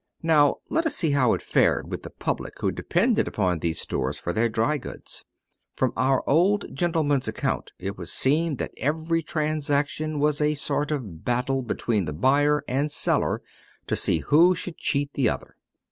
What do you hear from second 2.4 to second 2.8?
who